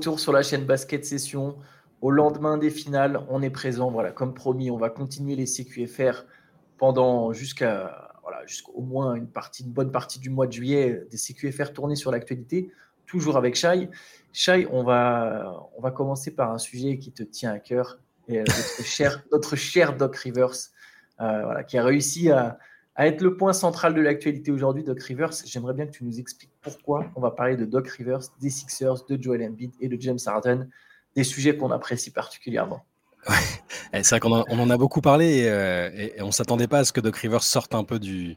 [0.00, 1.58] retour sur la chaîne Basket Session.
[2.00, 3.90] Au lendemain des finales, on est présent.
[3.90, 6.24] Voilà, comme promis, on va continuer les CQFR
[6.78, 11.18] pendant jusqu'à voilà, jusqu'au moins une partie, une bonne partie du mois de juillet, des
[11.18, 12.70] CQFR tournés sur l'actualité,
[13.04, 13.90] toujours avec Shai.
[14.32, 18.38] Shai, on va, on va commencer par un sujet qui te tient à cœur, et
[18.38, 20.70] euh, notre, cher, notre cher Doc Rivers,
[21.20, 22.58] euh, voilà, qui a réussi à,
[22.94, 25.32] à être le point central de l'actualité aujourd'hui, Doc Rivers.
[25.44, 29.04] J'aimerais bien que tu nous expliques pourquoi on va parler de Doc Rivers, des Sixers,
[29.08, 30.68] de Joel Embiid et de James Harden,
[31.14, 32.84] des sujets qu'on apprécie particulièrement.
[33.28, 34.02] Ouais.
[34.02, 36.92] C'est vrai qu'on en, a beaucoup parlé et, euh, on ne s'attendait pas à ce
[36.92, 38.36] que Doc Rivers sorte un peu du,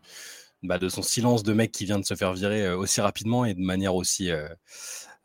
[0.61, 3.45] bah, de son silence de mec qui vient de se faire virer euh, aussi rapidement
[3.45, 4.47] et de manière aussi, euh,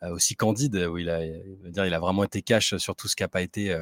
[0.03, 3.29] aussi candide, où il a, il a vraiment été cash sur tout ce qui n'a
[3.29, 3.77] pas été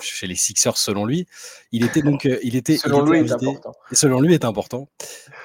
[0.00, 1.26] chez les Sixers selon lui.
[1.72, 3.72] Il était donc, euh, il était, selon lui invité, est important.
[3.92, 4.88] selon lui est important.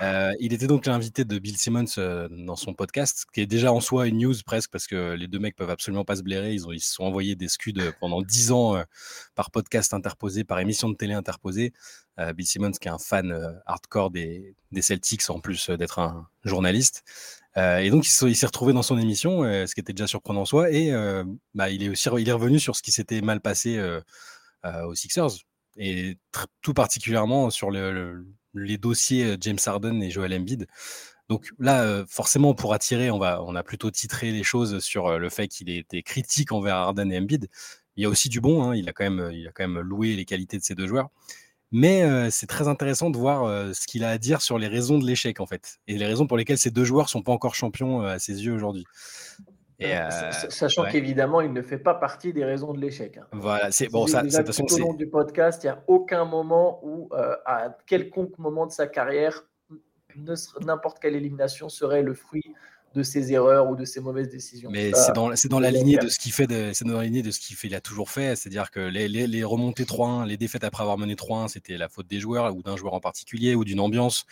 [0.01, 3.71] Euh, il était donc l'invité de Bill Simmons euh, dans son podcast, qui est déjà
[3.71, 6.53] en soi une news presque parce que les deux mecs peuvent absolument pas se blairer.
[6.53, 8.81] Ils ont, ils se sont envoyés des scuds pendant dix ans
[9.35, 11.73] par podcast interposé, par émission de télé interposée.
[12.35, 17.03] Bill Simmons, qui est un fan hardcore des, des Celtics en plus d'être un journaliste.
[17.57, 20.41] Euh, et donc, il s'est retrouvé dans son émission, euh, ce qui était déjà surprenant
[20.41, 20.71] en soi.
[20.71, 23.79] Et euh, bah, il, est aussi, il est revenu sur ce qui s'était mal passé
[24.63, 25.29] aux Sixers.
[25.77, 26.17] Et
[26.61, 30.67] tout particulièrement sur le, les dossiers James Harden et Joel Embiid.
[31.29, 35.29] Donc là, forcément, pour attirer, on, va, on a plutôt titré les choses sur le
[35.29, 37.47] fait qu'il était critique envers Harden et Embiid.
[37.97, 39.79] Il y a aussi du bon, hein, il, a quand même, il a quand même
[39.79, 41.09] loué les qualités de ces deux joueurs.
[41.71, 45.05] Mais c'est très intéressant de voir ce qu'il a à dire sur les raisons de
[45.05, 45.80] l'échec, en fait.
[45.88, 48.53] Et les raisons pour lesquelles ces deux joueurs sont pas encore champions à ses yeux
[48.53, 48.85] aujourd'hui.
[50.49, 53.17] Sachant qu'évidemment, il ne fait pas partie des raisons de l'échec.
[53.17, 53.25] Hein.
[53.33, 54.07] Voilà, c'est bon.
[54.07, 57.09] Ça, tout au long du podcast, il n'y a aucun moment où,
[57.45, 59.44] à quelconque moment de sa carrière,
[60.61, 62.53] n'importe quelle élimination serait le fruit
[62.95, 64.69] de ses erreurs ou de ses mauvaises décisions.
[64.72, 67.31] Mais c'est dans, dans, la lignée de ce qu'il fait, c'est dans la lignée de
[67.31, 70.38] ce qu'il fait, il a toujours fait, c'est-à-dire que les, les, les remontées 3-1, les
[70.38, 73.53] défaites après avoir mené 3-1, c'était la faute des joueurs ou d'un joueur en particulier
[73.53, 74.25] ou d'une ambiance.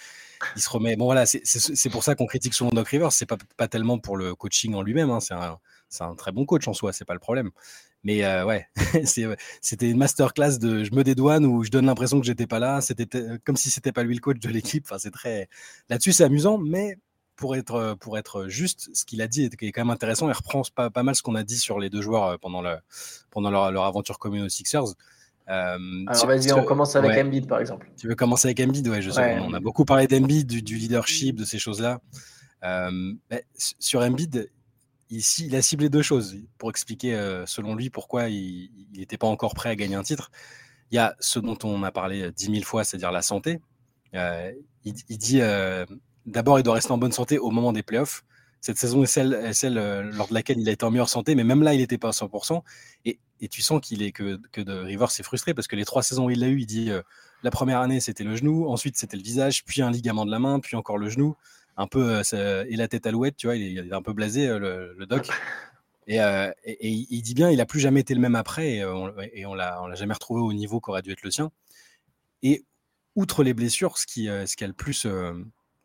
[0.56, 0.96] Il se remet.
[0.96, 4.18] Bon voilà, c'est pour ça qu'on critique souvent Doc Rivers, c'est pas, pas tellement pour
[4.18, 5.60] le coaching en lui-même, hein, c'est un,
[6.00, 7.52] un, très bon coach en soi, c'est pas le problème.
[8.04, 8.68] Mais euh, ouais,
[9.62, 12.82] c'était une masterclass de je me dédouane ou je donne l'impression que j'étais pas là.
[12.82, 13.08] C'était
[13.46, 14.86] comme si c'était pas lui le coach de l'équipe.
[14.86, 15.48] Enfin, c'est très
[15.90, 16.98] là-dessus, c'est amusant, mais
[17.36, 20.28] pour être, pour être juste, ce qu'il a dit est, quand même intéressant.
[20.28, 22.62] Il reprend pas, pas mal ce qu'on a dit sur les deux joueurs euh, pendant,
[22.62, 22.76] le,
[23.32, 24.96] pendant leur, leur aventure commune aux Sixers.
[25.50, 25.78] Euh,
[26.08, 27.92] Alors vas-y, on commence avec Embiid par exemple.
[27.98, 28.88] Tu veux commencer avec Embiid?
[28.88, 29.40] Ouais, je sais.
[29.40, 32.00] On, a beaucoup parlé d'Embiid, du, leadership, de ces choses-là.
[32.64, 33.14] Euh,
[33.80, 34.50] sur Embiid,
[35.10, 39.54] ici, il a ciblé deux choses pour expliquer, selon lui, pourquoi il n'était pas encore
[39.54, 40.32] prêt à gagner un titre.
[40.92, 43.60] Il y a ce dont on a parlé dix mille fois, c'est-à-dire la santé.
[44.14, 44.54] il,
[44.86, 45.42] il, dit
[46.26, 48.24] d'abord, il doit rester en bonne santé au moment des playoffs.
[48.62, 51.36] Cette saison est celle, celle euh, lors de laquelle il a été en meilleure santé,
[51.36, 52.62] mais même là, il n'était pas à 100%.
[53.04, 55.84] Et, et, tu sens qu'il est que, que de Rivers s'est frustré parce que les
[55.84, 57.02] trois saisons où il l'a eu, il dit euh,
[57.44, 60.40] la première année c'était le genou, ensuite c'était le visage, puis un ligament de la
[60.40, 61.36] main, puis encore le genou,
[61.76, 64.48] un peu euh, et la tête à l'ouette, tu vois, il est, un peu blasé
[64.48, 65.28] le, doc.
[66.06, 69.14] Et, et, il dit bien, il a plus jamais été le même après, et on,
[69.48, 71.50] on l'a jamais retrouvé au niveau qu'aurait dû être le sien.
[72.42, 72.66] Et
[73.16, 75.08] outre les blessures, ce qui, ce qui a le plus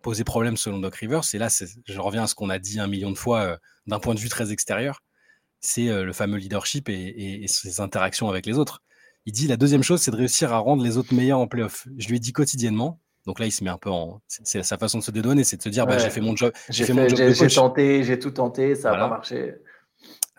[0.09, 1.21] poser problème selon Doc Rivers.
[1.35, 1.49] Et là,
[1.85, 4.19] je reviens à ce qu'on a dit un million de fois euh, d'un point de
[4.19, 5.03] vue très extérieur.
[5.61, 8.83] C'est euh, le fameux leadership et, ses interactions avec les autres.
[9.27, 11.87] Il dit la deuxième chose, c'est de réussir à rendre les autres meilleurs en playoff.
[11.99, 12.99] Je lui ai dit quotidiennement.
[13.27, 14.23] Donc là, il se met un peu en.
[14.29, 16.55] C'est sa façon de se dédouaner, c'est de se dire bah, j'ai fait mon job.
[16.71, 17.35] J'ai fait, mon job.
[17.35, 19.57] J'ai tenté, j'ai tout tenté, ça n'a pas marché.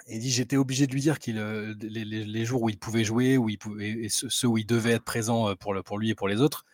[0.08, 3.04] Et il dit j'étais obligé de lui dire qu'il euh, les, jours où il pouvait
[3.04, 6.10] jouer, où il pouvait, et ceux où il devait être présent pour, le, pour lui
[6.10, 6.66] et pour les autres.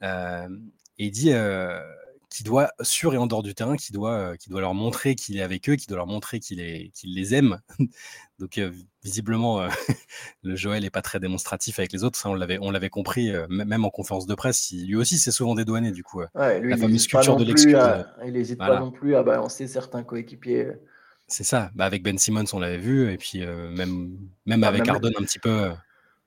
[0.00, 0.46] et
[0.96, 1.34] il dit
[2.30, 5.14] qui doit, sur et en dehors du terrain, qui doit, euh, qui doit leur montrer
[5.14, 7.58] qu'il est avec eux, qui doit leur montrer qu'il les aime.
[8.38, 8.70] Donc, euh,
[9.02, 9.68] visiblement, euh,
[10.42, 12.18] le Joël n'est pas très démonstratif avec les autres.
[12.18, 14.70] Ça, on l'avait, on l'avait compris, même en conférence de presse.
[14.72, 16.20] lui aussi, c'est souvent dédouané, du coup.
[16.34, 17.76] la fameuse culture de l'excuse.
[18.24, 20.72] Il n'hésite pas non plus à balancer certains coéquipiers.
[21.26, 21.70] C'est ça.
[21.74, 23.12] Bah, avec Ben Simmons, on l'avait vu.
[23.12, 24.16] Et puis, même,
[24.46, 25.70] même bah, avec Arden, un petit peu.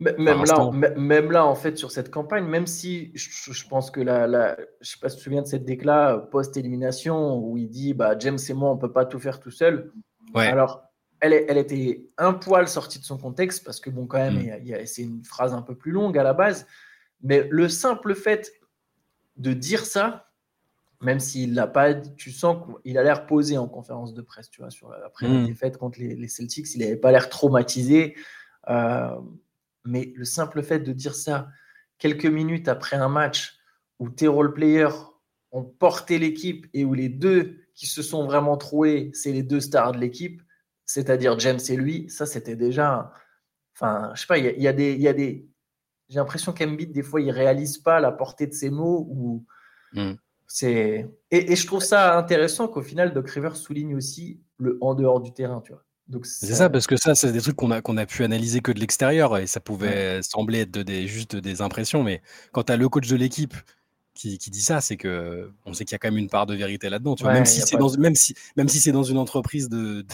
[0.01, 4.25] Même là, même là, en fait, sur cette campagne, même si je, pense que la,
[4.25, 7.93] la, je sais pas si tu te souviens de cette déclat post-élimination où il dit
[7.93, 9.91] bah, James et moi, on peut pas tout faire tout seul.
[10.33, 10.47] Ouais.
[10.47, 10.81] Alors,
[11.19, 14.85] elle, elle était un poil sortie de son contexte parce que, bon, quand même, mm.
[14.85, 16.65] c'est une phrase un peu plus longue à la base.
[17.21, 18.51] Mais le simple fait
[19.37, 20.31] de dire ça,
[20.99, 24.61] même s'il l'a pas tu sens qu'il a l'air posé en conférence de presse, tu
[24.61, 25.45] vois, sur, après la mm.
[25.45, 28.15] défaite contre les, Celtics, il n'avait pas l'air traumatisé.
[28.69, 29.15] Euh,
[29.83, 31.49] mais le simple fait de dire ça
[31.97, 33.57] quelques minutes après un match
[33.99, 34.95] où tes role-players
[35.51, 39.59] ont porté l'équipe et où les deux qui se sont vraiment troués, c'est les deux
[39.59, 40.41] stars de l'équipe,
[40.85, 43.13] c'est-à-dire James et lui, ça c'était déjà.
[43.75, 44.95] Enfin, je sais pas, il y, a des.
[44.95, 45.47] Y a des
[46.09, 49.45] j'ai l'impression qu'Embiid, des fois, il réalise pas la portée de ses mots ou.
[49.93, 50.13] Hmm.
[50.47, 55.21] C'est et, je trouve ça intéressant qu'au final, Doc Rivers souligne aussi le en dehors
[55.21, 55.85] du terrain, tu vois.
[56.23, 58.71] C'est ça, parce que ça, c'est des trucs qu'on a, qu'on a pu analyser que
[58.71, 62.03] de l'extérieur et ça pouvait sembler être des, juste des impressions.
[62.03, 62.21] Mais
[62.51, 63.55] quand tu as le coach de l'équipe
[64.13, 66.45] qui, qui, dit ça, c'est que on sait qu'il y a quand même une part
[66.45, 67.15] de vérité là-dedans.
[67.15, 70.05] Tu vois, même, si c'est dans, même si, même si c'est dans une entreprise, de,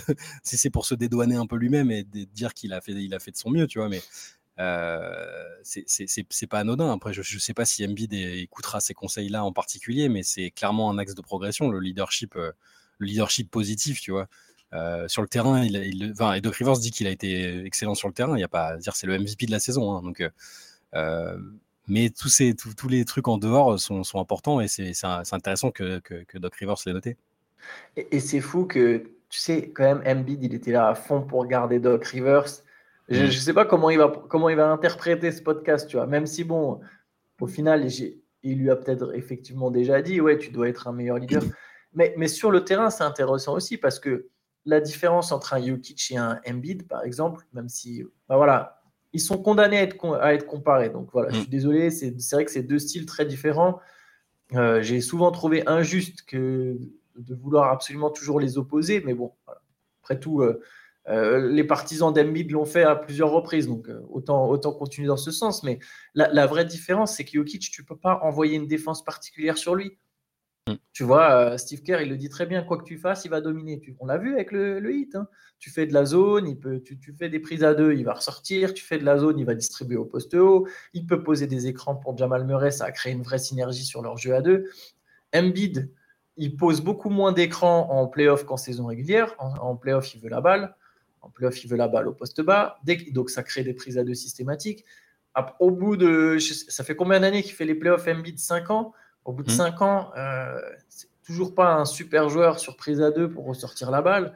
[0.43, 3.13] si c'est pour se dédouaner un peu lui-même et de dire qu'il a, fait, il
[3.13, 3.89] a fait de son mieux, tu vois.
[3.89, 4.01] Mais
[4.59, 5.25] euh,
[5.63, 6.91] c'est pas anodin.
[6.93, 10.89] Après, je ne sais pas si Embiid écoutera ces conseils-là en particulier, mais c'est clairement
[10.89, 12.51] un axe de progression, le leadership, euh,
[12.99, 14.27] le leadership positif, tu vois.
[14.73, 17.95] Euh, sur le terrain, il, il enfin, et Doc Rivers dit qu'il a été excellent
[17.95, 18.33] sur le terrain.
[18.33, 19.91] Il n'y a pas à dire, c'est le MVP de la saison.
[19.93, 20.21] Hein, donc,
[20.95, 21.37] euh,
[21.87, 24.91] mais tous, ces, tous, les trucs en dehors sont, sont importants et c'est
[25.31, 27.17] intéressant que, que, que, Doc Rivers l'ait noté.
[27.95, 28.97] Et, et c'est fou que,
[29.29, 32.47] tu sais, quand même, Embiid, il était là à fond pour garder Doc Rivers.
[33.09, 33.31] Je ne mm.
[33.31, 36.07] sais pas comment il, va, comment il va interpréter ce podcast, tu vois.
[36.07, 36.81] Même si, bon,
[37.39, 37.87] au final,
[38.43, 41.41] il lui a peut-être effectivement déjà dit, ouais, tu dois être un meilleur leader.
[41.93, 44.27] Mais, mais sur le terrain, c'est intéressant aussi parce que
[44.67, 48.81] la différence entre un Jokic et un Embiid, par exemple, même si, bah voilà,
[49.13, 50.89] ils sont condamnés à être, à être comparés.
[50.89, 51.49] Donc voilà, je suis mm.
[51.49, 53.79] désolé, c'est vrai que c'est deux styles très différents.
[54.53, 56.77] Euh, j'ai souvent trouvé injuste que
[57.15, 59.31] de vouloir absolument toujours les opposer, mais bon,
[60.03, 60.61] après tout, euh,
[61.07, 65.31] euh, les partisans d'Embiid l'ont fait à plusieurs reprises, donc autant, autant continuer dans ce
[65.31, 65.63] sens.
[65.63, 65.79] Mais
[66.13, 69.57] la, la vraie différence, c'est que Jokic, tu ne peux pas envoyer une défense particulière
[69.57, 69.97] sur lui.
[70.67, 70.73] Mm.
[70.93, 73.29] Tu vois, euh, Steve Kerr, il le dit très bien, quoi que tu fasses, il
[73.29, 73.81] va dominer.
[73.99, 75.15] on l'a vu avec le, hit.
[75.15, 75.27] Hein.
[75.59, 78.13] Tu fais de la zone, il peut, tu, fais des prises à deux, il va
[78.13, 78.73] ressortir.
[78.73, 80.67] Tu fais de la zone, il va distribuer au poste haut.
[80.93, 84.01] Il peut poser des écrans pour Jamal Murray, ça a créé une vraie synergie sur
[84.01, 84.69] leur jeu à deux.
[85.33, 85.91] Embiid,
[86.37, 89.35] il pose beaucoup moins d'écrans en playoff qu'en saison régulière.
[89.39, 90.75] En, playoff, il veut la balle.
[91.21, 92.79] En playoff, il veut la balle au poste bas.
[93.11, 94.85] donc, ça crée des prises à deux systématiques.
[95.59, 96.37] Au bout de.
[96.39, 98.39] Ça fait combien d'années qu'il fait les playoffs Embiid?
[98.39, 98.93] 5 ans?
[99.27, 99.83] Au bout de 5 hmm.
[99.83, 104.01] ans, euh, c'est toujours pas un super joueur sur prise à deux pour ressortir la
[104.01, 104.33] balle,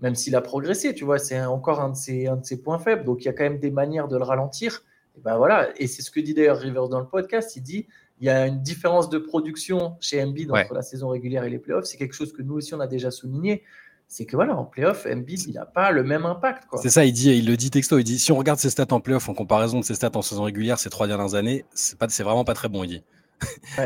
[0.00, 2.78] même s'il a progressé, tu vois, c'est encore un de, ses, un de ses points
[2.78, 3.04] faibles.
[3.04, 4.82] Donc il y a quand même des manières de le ralentir.
[5.16, 7.56] Et ben voilà, et c'est ce que dit d'ailleurs Rivers dans le podcast.
[7.56, 7.86] Il dit
[8.20, 11.58] il y a une différence de production chez Embiid entre la saison régulière et les
[11.58, 11.86] playoffs.
[11.86, 13.62] C'est quelque chose que nous aussi on a déjà souligné.
[14.06, 16.64] C'est que voilà, en playoff, Embiid, il n'a pas le même impact.
[16.80, 17.98] C'est ça, il dit, il le dit texto.
[17.98, 20.22] Il dit si on regarde ses stats en playoff en comparaison de ses stats en
[20.22, 22.84] saison régulière ces trois dernières années, c'est pas, c'est vraiment pas très bon.
[22.84, 23.02] Il dit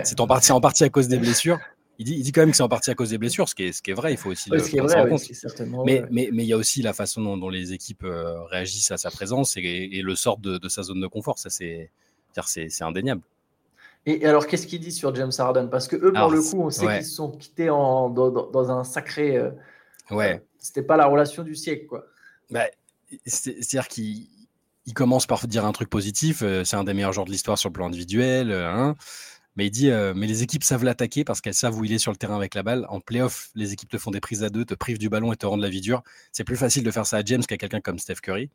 [0.04, 1.58] c'est en partie, en partie à cause des blessures.
[2.00, 3.54] Il dit, il dit quand même que c'est en partie à cause des blessures, ce
[3.54, 6.48] qui est, ce qui est vrai, il faut aussi le prendre mais, mais, mais, il
[6.48, 10.14] y a aussi la façon dont, les équipes euh, réagissent à sa présence et, le
[10.14, 11.38] sort de, sa zone de confort.
[11.38, 11.90] Ça, c'est
[12.80, 13.20] indéniable.
[14.06, 15.68] Et alors, qu'est-ce qu'il dit sur James Harden?
[15.70, 18.82] Parce que eux, pour le coup, on sait qu'ils se sont quittés en, dans, un
[18.82, 19.36] sacré.
[19.36, 19.50] Euh,
[20.10, 20.36] ouais.
[20.36, 22.06] Euh, c'était pas la relation du siècle, quoi.
[22.50, 22.64] Bah,
[23.26, 24.26] C'est-à-dire qu'il
[24.86, 26.42] il commence par dire un truc positif.
[26.64, 28.52] c'est un des meilleurs joueurs de l'histoire sur le plan individuel.
[28.52, 28.96] Hein.
[29.60, 31.98] Mais il dit, euh, mais les équipes savent l'attaquer parce qu'elles savent où il est
[31.98, 32.86] sur le terrain avec la balle.
[32.88, 35.36] En playoff, les équipes te font des prises à deux, te privent du ballon et
[35.36, 36.02] te rendent la vie dure.
[36.32, 38.48] C'est plus facile de faire ça à James qu'à quelqu'un comme Steph Curry.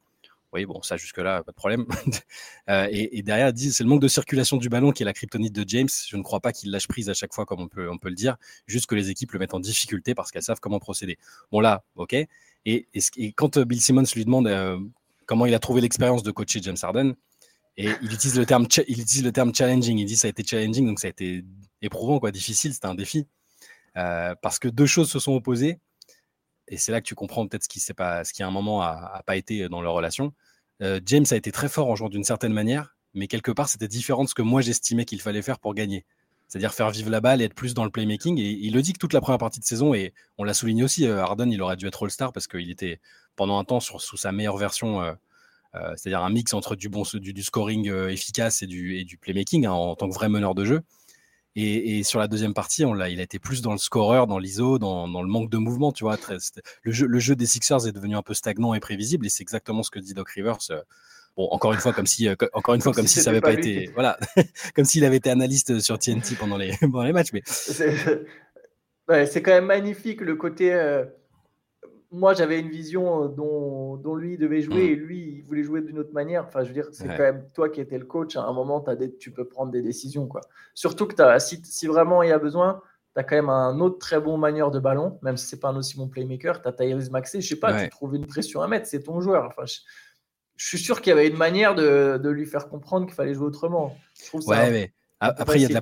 [0.52, 1.86] Oui, bon, ça jusque-là, pas de problème.
[2.68, 5.14] Euh, et, derrière, il dit, c'est le manque de circulation du ballon qui est la
[5.14, 5.90] kryptonite de James.
[6.08, 8.10] Je ne crois pas qu'il lâche prise à chaque fois, comme on peut, on peut
[8.10, 8.38] le dire.
[8.66, 11.20] Juste que les équipes le mettent en difficulté parce qu'elles savent comment procéder.
[11.52, 12.14] Bon, là, ok.
[12.14, 12.28] Et,
[12.66, 14.50] et, quand euh, Bill Simmons lui demande
[15.28, 17.14] comment il a trouvé l'expérience de coacher James Harden,
[17.78, 18.68] et il utilise le terme,
[19.54, 19.98] challenging.
[19.98, 21.44] Il dit ça a été challenging, donc ça a été
[21.82, 22.74] éprouvant, quoi, difficile.
[22.74, 23.28] C'était un défi
[23.98, 25.80] euh, parce que deux choses se sont opposées.
[26.68, 28.82] Et c'est là que tu comprends peut-être ce qui, pas, ce qui à un moment
[28.82, 30.34] a, pas été dans leur relation.
[30.82, 33.88] Euh, James a été très fort en jouant d'une certaine manière, mais quelque part c'était
[33.88, 36.06] différent de ce que moi j'estimais qu'il fallait faire pour gagner.
[36.48, 38.40] C'est-à-dire faire vivre la balle et être plus dans le playmaking.
[38.40, 40.84] Et il le dit que toute la première partie de saison, et on l'a souligné
[40.84, 43.00] aussi, euh, Harden, il aurait dû être All-Star parce qu'il était
[43.36, 45.16] pendant un temps sous sa meilleure version
[45.96, 49.66] c'est-à-dire un mix entre du, bon, du, scoring euh, efficace et du, et du playmaking
[49.66, 50.82] hein, en tant que vrai meneur de jeu.
[51.58, 54.78] Et, sur la deuxième partie, on il a été plus dans le scoreur, dans l'ISO,
[54.78, 55.94] dans, le manque de mouvement.
[55.94, 56.18] Tu vois,
[56.84, 59.42] le, jeu, le jeu des Sixers est devenu un peu stagnant et prévisible, et c'est
[59.44, 60.58] exactement ce que dit Doc Rivers.
[60.72, 60.82] Euh,
[61.38, 63.90] bon, encore une fois, comme si, encore une fois, comme, si, ça n'avait pas, été,
[63.94, 64.20] voilà,
[64.76, 67.32] comme s'il avait été analyste sur TNT pendant les, pendant les matchs.
[67.32, 70.74] Mais c'est quand même magnifique le côté
[72.12, 74.92] moi, j'avais une vision euh, dont, dont, lui devait jouer mm.
[74.92, 76.46] et lui, il voulait jouer d'une autre manière.
[76.48, 78.36] Enfin, je veux dire, c'est quand même toi qui étais le coach.
[78.36, 80.28] À un moment, as des, tu peux prendre des décisions.
[80.28, 80.42] Quoi.
[80.74, 82.82] Surtout que as, si, si, vraiment il y a besoin,
[83.16, 85.70] tu as quand même un autre très bon manière de ballon, même si c'est pas
[85.70, 86.62] un aussi bon playmaker.
[86.62, 87.42] Tu as Tyrese Maxey.
[87.42, 89.46] Je sais pas, tu trouves une pression à mettre, c'est ton joueur.
[89.46, 89.80] Enfin, je,
[90.58, 93.48] suis sûr qu'il y avait une manière de, de lui faire comprendre qu'il fallait jouer
[93.48, 93.96] autrement.
[94.22, 94.94] Je trouve ça, ouais, mais
[95.38, 95.82] Après, il y a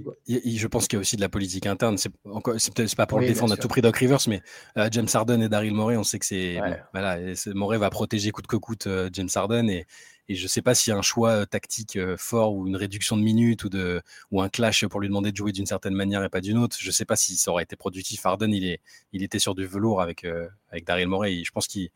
[0.58, 1.98] je pense qu'il y a aussi de la politique interne.
[1.98, 4.42] C'est peut-être pas pour le défendre à tout prix Doc Rivers, mais
[4.78, 6.60] euh, James Harden et Daryl Morey, on sait que c'est
[6.94, 9.86] voilà, Morey va protéger coûte que coûte euh, James Harden et,
[10.30, 12.76] et je ne sais pas s'il y a un choix euh, tactique fort ou une
[12.76, 15.96] réduction de minutes ou de ou un clash pour lui demander de jouer d'une certaine
[15.96, 16.78] manière et pas d'une autre.
[16.80, 18.26] Je ne sais pas si ça aurait été productif.
[18.26, 18.80] Harden, il est
[19.12, 20.26] il était sur du velours avec
[20.72, 21.42] avec Daryl Morey.
[21.44, 21.90] je pense qu'il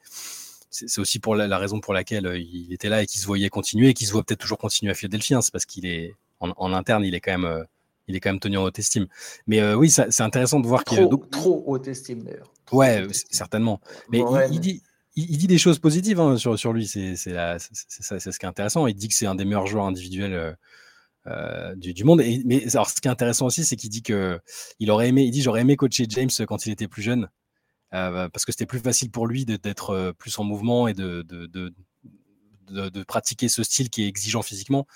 [0.70, 3.90] c'est aussi pour la, raison pour laquelle il était là et qu'il se voyait continuer
[3.90, 5.34] et qu'il se voit peut-être toujours continuer à Philadelphie.
[5.34, 5.42] Hein.
[5.42, 7.64] c'est parce qu'il est en, interne, il est quand même, euh,
[8.08, 9.08] il est quand même tenu en haute estime.
[9.48, 12.52] Mais euh, oui, c'est intéressant de voir qu'il trop, trop haute estime d'ailleurs.
[12.72, 13.80] Ouais, certainement.
[14.10, 14.84] Mais il, dit,
[15.16, 16.88] il, dit des choses positives hein, sur, sur lui.
[16.88, 18.88] C'est ce qui est intéressant.
[18.88, 20.56] Il dit que c'est un des meilleurs joueurs individuels.
[21.28, 22.22] Euh, du, monde.
[22.22, 24.40] Et, mais alors, ce qui est intéressant aussi, c'est qu'il dit que
[24.80, 27.28] il aurait aimé, il dit j'aurais aimé coacher James quand il était plus jeune,
[27.92, 32.90] parce que c'était plus facile pour lui d'être plus en mouvement et de de, de,
[32.90, 34.88] de, pratiquer ce style qui est exigeant physiquement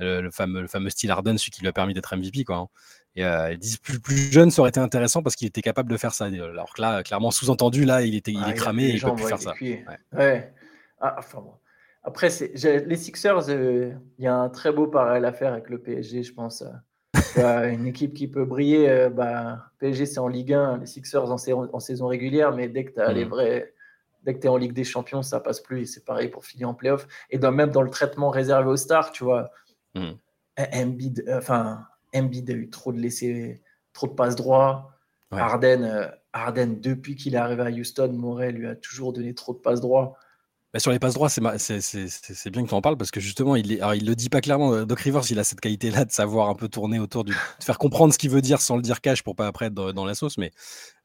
[0.00, 2.44] le, fameux, le fameux style Harden, celui qui lui a permis d'être MVP.
[2.44, 2.68] Quoi, hein.
[3.16, 5.90] Et euh, ils disent plus, plus jeune, ça aurait été intéressant parce qu'il était capable
[5.90, 6.26] de faire ça.
[6.26, 9.26] Alors que là, clairement, sous-entendu, là, il, était, il est cramé et il peut plus
[9.26, 9.54] faire ça.
[10.12, 10.52] Ouais.
[11.00, 11.52] Ah, enfin, bon.
[12.02, 15.78] Après, les Sixers, euh, il y a un très beau parallèle à faire avec le
[15.78, 16.62] PSG, je pense.
[17.36, 17.70] Euh.
[17.70, 21.36] une équipe qui peut briller, bah, PSG c'est en Ligue 1, les Sixers en,
[21.72, 23.28] en saison régulière, mais dès que tu as les mmh.
[23.28, 23.74] vrais,
[24.22, 25.82] dès que tu es en Ligue des Champions, ça passe plus.
[25.82, 27.06] Et c'est pareil pour finir en playoff.
[27.30, 29.50] Et même dans le traitement réservé aux stars, tu vois,
[29.94, 30.12] Mm.
[30.74, 34.92] Embiid, euh, enfin, Embiid a eu trop de laisser, trop de passes droits.
[35.32, 39.54] Harden, euh, Harden, depuis qu'il est arrivé à Houston, Morel lui a toujours donné trop
[39.54, 40.16] de passes droits.
[40.72, 43.72] Bah, sur les passes droits, c'est bien que tu en parles parce que justement, il,
[43.72, 44.72] est, il le dit pas clairement.
[44.72, 47.32] Euh, Doc Rivers, il a cette qualité-là de savoir un peu tourner autour du.
[47.32, 49.74] de faire comprendre ce qu'il veut dire sans le dire cash pour pas après être
[49.74, 50.36] dans, la sauce.
[50.36, 50.50] Mais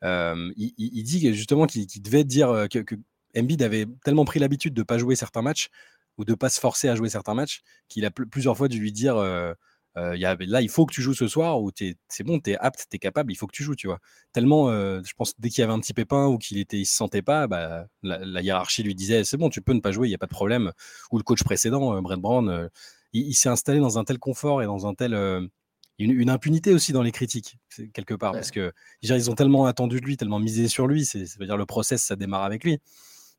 [0.03, 2.95] il, dit justement qu'il devait dire que, que
[3.37, 5.69] Embiid avait tellement pris l'habitude de pas jouer certains matchs
[6.17, 8.91] ou de pas se forcer à jouer certains matchs, qu'il a plusieurs fois dû lui
[8.91, 9.53] dire euh,
[9.97, 11.71] euh, y a, là, il faut que tu joues ce soir, ou
[12.09, 13.99] c'est bon, tu es apte, tu es capable, il faut que tu joues, tu vois.
[14.33, 16.85] Tellement, euh, je pense, dès qu'il y avait un petit pépin ou qu'il était, il
[16.85, 20.07] se sentait pas, bah, la, hiérarchie lui disait c'est bon, tu peux ne pas jouer,
[20.07, 20.71] il n'y a pas de problème.
[21.11, 22.69] Ou le coach précédent, Brett Brown,
[23.13, 25.49] il, s'est installé dans un tel confort et dans un tel.
[25.97, 27.57] Une, impunité aussi dans les critiques,
[27.93, 31.25] quelque part, parce que ils ont tellement attendu de lui, tellement misé sur lui, c'est,
[31.25, 32.79] ça veut dire le process, ça démarre avec lui.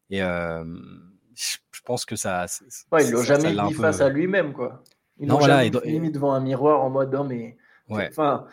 [0.09, 0.23] Et,
[1.37, 2.47] je pense que ça.
[2.91, 4.83] Ouais, ils l'ont jamais mis face à lui-même, quoi.
[5.19, 7.57] Ils l'ont jamais mis devant un miroir en mode, non, mais.
[7.89, 8.47] Enfin,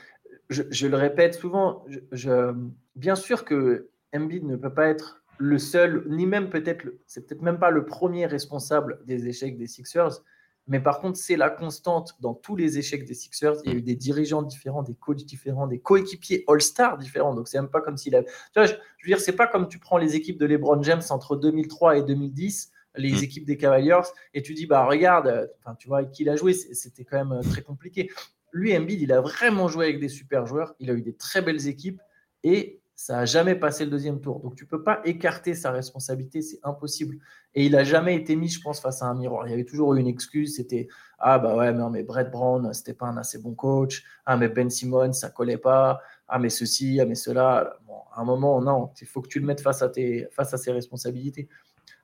[0.49, 2.53] je, le répète souvent, je,
[2.95, 7.41] bien sûr que Embiid ne peut pas être le seul, ni même peut-être, c'est peut-être
[7.41, 10.21] même pas le premier responsable des échecs des Sixers,
[10.67, 13.55] mais par contre, c'est la constante dans tous les échecs des Sixers.
[13.65, 17.33] Il y a eu des dirigeants différents, des coachs différents, des coéquipiers All-Star différents.
[17.33, 18.23] Donc, c'est même pas comme s'il a.
[18.23, 20.81] Tu vois, je, je veux dire, c'est pas comme tu prends les équipes de LeBron
[20.83, 23.23] James entre 2003 et 2010 les mm.
[23.23, 24.01] équipes des Cavaliers
[24.33, 27.31] et tu dis bah regarde, enfin tu vois qui il a joué, c'était quand même
[27.31, 28.09] euh, très compliqué.
[28.51, 31.41] Lui, Embiid, il a vraiment joué avec des super joueurs, il a eu des très
[31.41, 32.01] belles équipes
[32.43, 34.39] et ça n'a jamais passé le deuxième tour.
[34.39, 37.17] Donc tu peux pas écarter sa responsabilité, c'est impossible.
[37.55, 39.47] Et il n'a jamais été mis, je pense, face à un miroir.
[39.47, 42.29] Il y avait toujours eu une excuse, c'était ah bah ouais, mais, non, mais Brett
[42.29, 44.03] Brown, c'était pas un assez bon coach.
[44.25, 45.99] Ah mais Ben Simmons, ça collait pas.
[46.27, 47.77] Ah mais ceci, ah mais cela.
[47.85, 50.53] Bon, à un moment, non, il faut que tu le mettes face à tes, face
[50.53, 51.49] à ses responsabilités.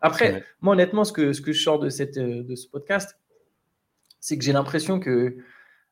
[0.01, 3.19] Après, moi, honnêtement, ce que, ce que je sors de, cette, euh, de ce podcast,
[4.19, 5.37] c'est que j'ai l'impression que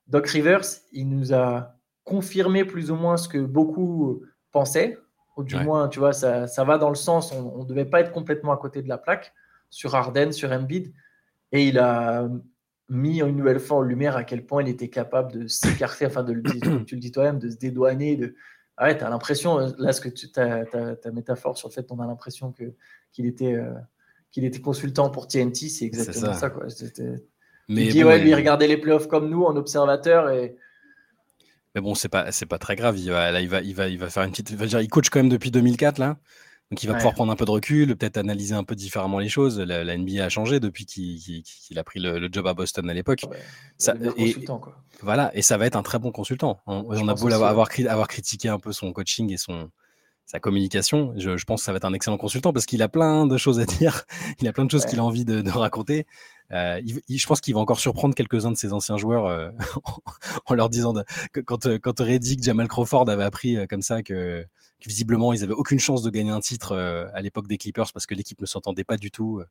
[0.08, 4.98] Doc Rivers, il nous a confirmé plus ou moins ce que beaucoup pensaient.
[5.36, 8.00] Ou du moins, tu vois, ça, ça, va dans le sens, on ne devait pas
[8.00, 9.34] être complètement à côté de la plaque
[9.70, 10.94] sur Arden, sur Embiid.
[11.52, 12.28] Et il a
[12.90, 16.24] mis une nouvelle fois en lumière à quel point il était capable de s'écarter, enfin,
[16.24, 16.42] de le,
[16.86, 18.36] tu le dis toi-même, de se dédouaner, de,
[18.78, 21.88] ah ouais, tu as l'impression, là, ce que tu, ta, ta, métaphore sur le fait
[21.88, 22.54] qu'on a l'impression
[23.12, 23.74] qu'il était, euh,
[24.32, 26.50] qu'il était consultant pour TNT, c'est exactement ça.
[26.50, 26.68] quoi.
[27.70, 30.30] Mais il dit, ouais, lui, il regardait les playoffs comme nous, en observateur.
[30.30, 30.56] Et...
[31.76, 32.98] Mais bon, c'est pas, c'est pas très grave.
[32.98, 34.52] Il va, là, il va, il va, il va faire une petite.
[34.52, 36.18] Il, dire, il coach quand même depuis 2004, là.
[36.70, 39.30] Donc, il va pouvoir prendre un peu de recul, peut-être analyser un peu différemment les
[39.30, 39.58] choses.
[39.58, 43.22] La, NBA a changé depuis qu'il a pris le, job à Boston à l'époque.
[43.78, 44.76] ça, et, quoi.
[45.02, 46.60] Voilà, et ça va être un très bon consultant.
[46.68, 49.72] On, on a beau avoir, avoir, avoir, critiqué un peu son coaching et son,
[50.28, 51.14] sa communication.
[51.16, 53.60] Je, pense que ça va être un excellent consultant parce qu'il a plein de choses
[53.60, 54.04] à dire.
[54.42, 56.06] Il a plein de choses qu'il a envie de, raconter.
[56.52, 59.50] Euh, je pense qu'il va encore surprendre quelques-uns de ses anciens joueurs euh,
[60.46, 60.94] en leur disant
[61.32, 64.46] que quand, euh, quand Reddick, Jamal Crawford avait appris comme ça que,
[64.86, 66.76] visiblement ils avaient aucune chance de gagner un titre
[67.14, 69.42] à l'époque des Clippers parce que l'équipe ne s'entendait pas du tout.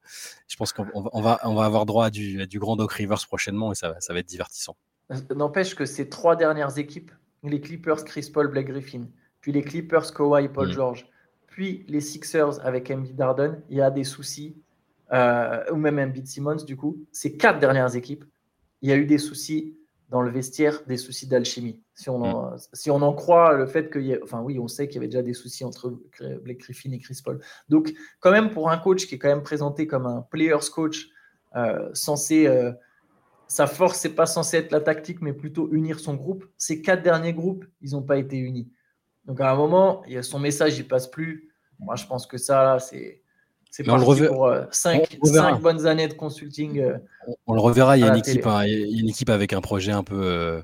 [0.47, 3.73] je pense qu'on va, on va avoir droit à du, du grand Doc Rivers prochainement
[3.73, 4.77] et ça, ça va être divertissant.
[5.35, 7.11] N'empêche que ces trois dernières équipes,
[7.43, 9.09] les Clippers, Chris Paul, Blake Griffin,
[9.47, 10.73] puis les Clippers, Kawhi, Paul mm.
[10.73, 11.07] George,
[11.47, 14.57] puis les Sixers avec Embiid Darden, il y a des soucis,
[15.13, 18.25] euh, ou même Embiid Simmons, du coup, ces quatre dernières équipes,
[18.83, 19.77] il y a eu des soucis
[20.09, 21.81] dans le vestiaire des soucis d'alchimie.
[21.95, 22.59] Si, on en, mm.
[22.73, 24.99] si on en croit le fait qu'il y ait, enfin oui, on sait qu'il y
[24.99, 25.97] avait déjà des soucis entre
[26.43, 27.39] Blake Griffin et Chris Paul.
[27.69, 31.11] Donc quand même pour un coach qui est quand même présenté comme un players coach
[31.55, 32.73] euh, censé, euh,
[33.47, 36.45] sa force c'est pas censé être la tactique, mais plutôt unir son groupe.
[36.59, 38.69] Ces quatre derniers groupes, ils n'ont pas été unis.
[39.27, 41.51] Donc à un moment, il y a son message, il passe plus.
[41.79, 43.23] Moi, je pense que ça, c'est
[43.77, 46.81] c'est pour 5 euh, bonnes années de consulting.
[46.81, 46.97] Euh,
[47.47, 47.99] on, le reverra.
[47.99, 50.63] Il y, a une équipe, hein, une équipe avec un projet un peu euh,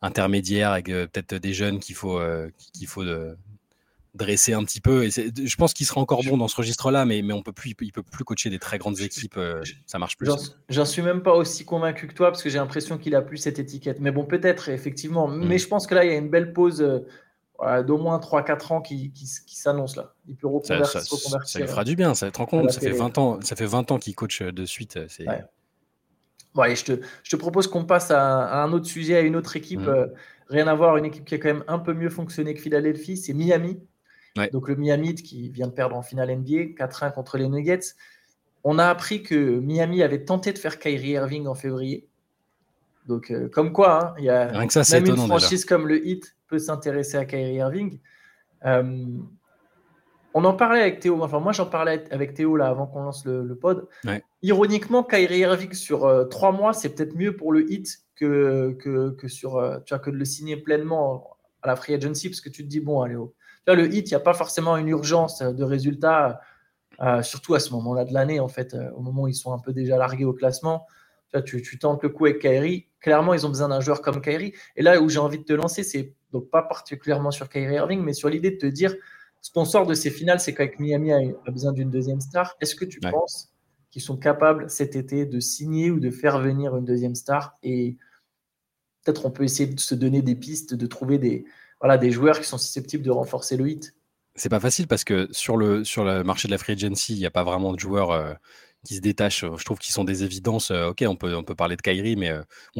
[0.00, 2.20] intermédiaire, avec peut-être des jeunes qu'il faut,
[2.72, 3.02] qu'il faut
[4.14, 5.04] dresser un petit peu.
[5.04, 7.74] Et je pense qu'il sera encore bon dans ce registre-là, mais, mais on peut plus,
[7.80, 9.40] il peut plus coacher des très grandes équipes.
[9.86, 10.30] ça marche plus.
[10.68, 13.38] J'en suis même pas aussi convaincu que toi, parce que j'ai l'impression qu'il a plus
[13.38, 13.98] cette étiquette.
[13.98, 15.26] Mais bon, peut-être, effectivement.
[15.26, 15.58] Mais mm.
[15.58, 17.04] je pense que là, il y a une belle pause
[17.86, 20.14] d'au moins 3-4 ans qui, qui, s'annonce là.
[20.26, 22.70] Il peut ça, ça, ça, lui fera du bien, ça va être compte.
[22.70, 24.96] Ça fait, 20 ans, ça fait 20 ans qu'il coach euh, de suite.
[24.96, 25.44] Euh, ouais.
[26.54, 29.36] Bon, allez, je, te, je te propose qu'on passe à, un autre sujet, à une
[29.36, 29.80] autre équipe.
[29.80, 29.88] Mm.
[29.88, 30.06] Euh,
[30.48, 33.16] rien à voir, une équipe qui a quand même un peu mieux fonctionné que Philadelphie,
[33.16, 33.80] c'est Miami.
[34.52, 37.94] Donc le Miami qui vient de perdre en finale NBA, 4-1 contre les Nuggets.
[38.64, 42.08] On a appris que Miami avait tenté de faire Kyrie Irving en février.
[43.06, 47.24] Donc, comme quoi, hein, il y a même une franchise comme le Heat s'intéresser à
[47.24, 48.00] Kyrie Irving.
[48.64, 49.06] Euh,
[50.34, 53.24] on en parlait avec Théo, enfin moi j'en parlais avec Théo là avant qu'on lance
[53.26, 53.88] le, pod.
[54.42, 58.72] Ironiquement, Kyrie Irving sur euh, trois mois, c'est peut-être mieux pour le hit que,
[59.18, 62.40] que, sur, euh, tu vois, que de le signer pleinement à la free agency parce
[62.40, 63.34] que tu te dis, bon, allez, oh.
[63.66, 66.40] tu vois, le hit, il n'y a pas forcément une urgence de résultat,
[67.22, 69.72] surtout à ce moment-là de l'année, en fait, au moment où ils sont un peu
[69.72, 70.86] déjà largués au classement.
[71.44, 72.88] Tu, tu, tentes le coup avec Kyrie.
[73.00, 74.52] Clairement, ils ont besoin d'un joueur comme Kyrie.
[74.76, 78.02] Et là où j'ai envie de te lancer, c'est donc pas particulièrement sur Kyrie Irving,
[78.02, 78.94] mais sur l'idée de te dire
[79.42, 82.54] ce qu'on sort de ces finales, c'est qu'avec Miami a, besoin d'une deuxième star.
[82.60, 83.52] Est-ce que tu penses
[83.90, 87.56] qu'ils sont capables cet été de signer ou de faire venir une deuxième star?
[87.62, 87.96] Et
[89.04, 91.44] peut-être on peut essayer de se donner des pistes, de trouver des,
[91.80, 93.94] voilà, des joueurs qui sont susceptibles de renforcer le hit.
[94.36, 97.18] C'est pas facile parce que sur le, sur le marché de la free agency, il
[97.18, 98.32] n'y a pas vraiment de joueurs euh,
[98.86, 99.44] qui se détachent.
[99.44, 100.70] Je trouve qu'ils sont des évidences.
[100.70, 102.32] Ok, on peut, parler de Kyrie, mais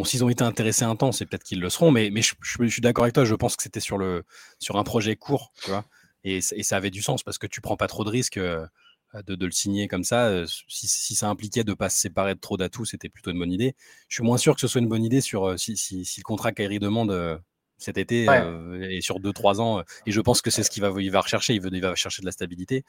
[0.05, 1.91] s'ils ont été intéressés un temps, c'est peut-être qu'ils le seront.
[1.91, 2.35] Mais, je,
[2.69, 3.25] suis d'accord avec toi.
[3.25, 5.85] Je pense que c'était sur, un projet court, tu vois.
[6.25, 8.67] Et, ça avait du sens parce que tu prends pas trop de risques de,
[9.27, 10.45] le signer comme ça.
[10.47, 13.53] Si, si, ça impliquait de pas se séparer de trop d'atouts, c'était plutôt une bonne
[13.53, 13.75] idée.
[14.09, 16.25] Je suis moins sûr que ce soit une bonne idée sur si, si, si le
[16.25, 17.41] contrat Kyrie demande
[17.83, 19.83] cet été euh, et sur 2-3 ans.
[20.07, 21.55] Et je pense que c'est ce qu'il va, il va rechercher.
[21.55, 22.85] Il, veut, il va chercher de la stabilité.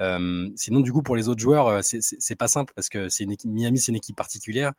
[0.00, 3.34] Euh, sinon, du coup, pour les autres joueurs, c'est pas simple parce que c'est une
[3.44, 4.72] Miami, c'est une équipe particulière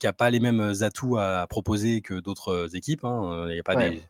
[0.00, 3.04] qui n'a pas les mêmes atouts à proposer que d'autres équipes.
[3.04, 3.46] Hein.
[3.48, 4.02] Il y a pas des.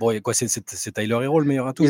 [0.00, 1.84] Bon, quoi, c'est Tyler Hero le meilleur atout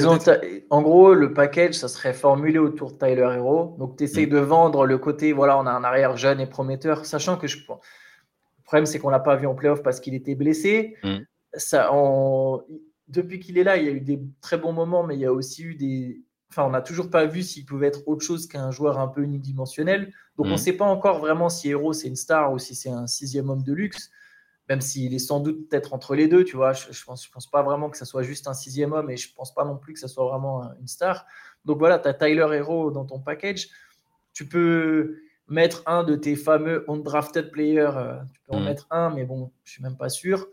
[0.71, 3.77] En gros, le package, ça serait formulé autour de Tyler Hero.
[3.79, 4.31] Donc, tu essayes mm.
[4.31, 7.59] de vendre le côté, voilà, on a un arrière jeune et prometteur, sachant que je.
[7.59, 7.75] Le
[8.64, 10.97] problème, c'est qu'on l'a pas vu en playoff parce qu'il était blessé.
[11.03, 11.19] Mm
[11.55, 11.91] ça,
[13.09, 15.27] depuis qu'il est là, il y a eu des très bons moments, mais il y
[15.27, 16.23] a aussi eu des.
[16.51, 19.23] Enfin, on n'a toujours pas vu s'il pouvait être autre chose qu'un joueur un peu
[19.23, 20.13] unidimensionnel.
[20.37, 20.59] Donc, on ne mm.
[20.59, 23.63] sait pas encore vraiment si Hero c'est une star ou si c'est un sixième homme
[23.63, 24.11] de luxe,
[24.69, 26.45] même s'il est sans doute peut-être entre les deux.
[26.45, 28.93] Tu vois, je, ne pense, je pense pas vraiment que ça soit juste un sixième
[28.93, 31.27] homme et je pense pas non plus que ça soit vraiment une star.
[31.65, 33.69] Donc voilà, tu as Tyler Hero dans ton package.
[34.33, 37.93] Tu peux mettre un de tes fameux undrafted players.
[37.97, 38.65] Euh, tu peux en mm.
[38.65, 40.49] mettre un, mais bon, je suis même pas sûr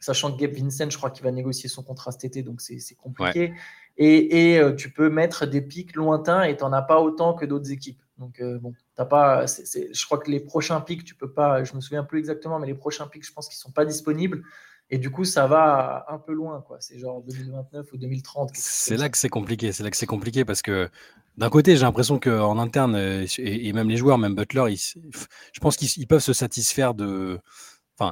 [0.00, 2.94] sachant que Gabe Vincent, je crois qu'il va négocier son contrat cet été, donc c'est
[2.94, 3.52] compliqué.
[3.96, 7.34] Et, et euh, tu peux mettre des pics lointains et tu n'en as pas autant
[7.34, 8.00] que d'autres équipes.
[8.18, 11.74] Donc, euh, bon, t'as pas, je crois que les prochains pics, tu peux pas, je
[11.74, 14.42] me souviens plus exactement, mais les prochains pics, je pense qu'ils sont pas disponibles.
[14.90, 16.78] Et du coup, ça va un peu loin, quoi.
[16.80, 18.50] C'est genre 2029 ou 2030.
[18.54, 19.70] C'est là que c'est compliqué.
[19.72, 20.88] C'est là que c'est compliqué parce que
[21.36, 25.76] d'un côté, j'ai l'impression qu'en interne, euh, et, même les joueurs, même Butler, je pense
[25.76, 27.38] qu'ils peuvent se satisfaire de,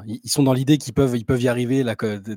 [0.06, 1.84] Ils sont dans l'idée qu'ils peuvent, ils peuvent y arriver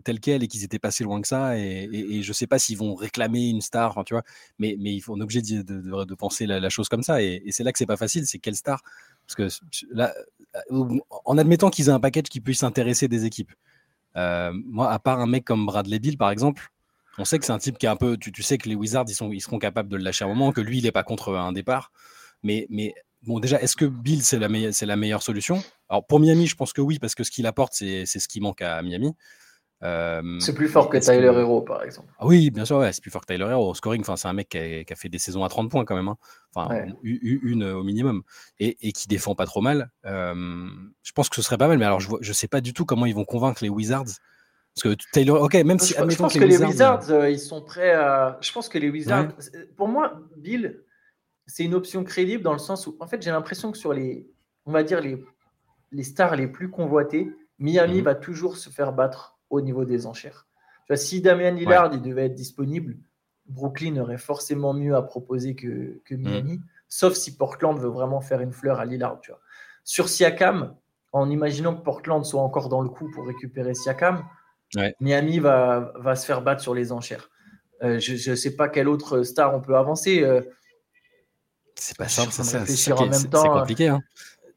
[0.03, 1.57] tel quel et qu'ils étaient passés loin que ça.
[1.57, 4.23] Et, et, je sais pas s'ils vont réclamer une star, tu vois.
[4.59, 7.23] Mais, mais on est obligé de, penser la, chose comme ça.
[7.23, 8.27] Et, c'est là que c'est pas facile.
[8.27, 8.81] C'est quelle star?
[9.25, 10.13] Parce que là,
[10.71, 13.51] euh, en admettant qu'ils aient un package qui puisse intéresser des équipes.
[14.15, 16.69] Euh, moi, à part un mec comme Bradley Bill, par exemple,
[17.17, 18.15] on sait que c'est un type qui est un peu.
[18.17, 20.61] Tu, sais que les Wizards, ils, seront capables de le lâcher à un moment, que
[20.61, 21.91] lui, il n'est pas contre un départ.
[22.43, 22.67] Mais,
[23.23, 25.61] Bon, déjà, est-ce que Bill, c'est la meilleure solution?
[25.89, 28.41] Alors, pour Miami, je pense que oui, parce que ce qu'il apporte, c'est ce qui
[28.41, 29.13] manque à Miami.
[29.81, 32.11] Euh, c'est plus fort que Tyler Hero, par exemple.
[32.19, 33.69] Ah oui, bien sûr, ouais, c'est plus fort que Tyler Hero.
[33.69, 36.09] Au scoring, c'est un mec qui a, fait des saisons à 30 points quand même.
[36.09, 36.17] Hein.
[36.53, 38.23] Enfin, une au minimum.
[38.59, 39.89] Et, et, qui défend pas trop mal.
[40.05, 40.67] Euh,
[41.01, 42.85] je pense que ce serait pas mal, mais alors je ne sais pas du tout
[42.85, 44.19] comment ils vont convaincre les Wizards.
[44.75, 45.93] Parce que Taylor, ok, même si.
[45.93, 48.37] Je, pense que, les Wizards, euh, ils sont prêts à.
[48.41, 49.29] Je pense que les Wizards.
[49.75, 50.83] Pour moi, Bill,
[51.47, 54.29] c'est une option crédible dans le sens où, en fait, j'ai l'impression que sur les,
[54.65, 55.17] on va dire, les,
[55.91, 58.03] les stars les plus convoitées, Miami mhm.
[58.03, 60.47] va toujours se faire battre au niveau des enchères.
[60.95, 62.97] si Damien Lillard il devait être disponible,
[63.47, 68.41] Brooklyn aurait forcément mieux à proposer que, que Miami, sauf si Portland veut vraiment faire
[68.41, 69.19] une fleur à Lillard.
[69.21, 69.41] Tu vois.
[69.83, 70.75] Sur Siakam,
[71.11, 74.23] en imaginant que Portland soit encore dans le coup pour récupérer Siakam,
[74.99, 77.29] Miami va, va, se faire battre sur les enchères.
[77.81, 80.23] Euh, je ne sais pas quelle autre star on peut avancer.
[80.23, 80.41] Euh,
[81.75, 83.41] c'est pas simple, c'est en même temps.
[83.41, 83.87] C'est compliqué.
[83.87, 84.01] Hein.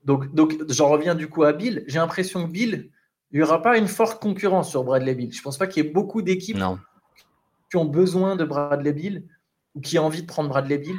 [0.05, 1.85] Donc, donc j'en reviens du coup à Bill.
[1.87, 2.91] J'ai l'impression que Bill,
[3.31, 5.33] il n'y aura pas une forte concurrence sur Bradley Bill.
[5.33, 6.59] Je ne pense pas qu'il y ait beaucoup d'équipes
[7.71, 9.25] qui ont besoin de Bradley Bill
[9.75, 10.97] ou qui ont envie de prendre Bradley Bill.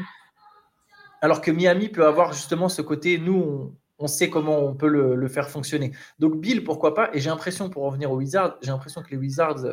[1.22, 5.28] Alors que Miami peut avoir justement ce côté, nous, on, sait comment on peut le,
[5.28, 5.92] faire fonctionner.
[6.20, 7.10] Donc Bill, pourquoi pas?
[7.14, 9.64] Et j'ai l'impression, pour revenir aux Wizards, j'ai l'impression que les Wizards,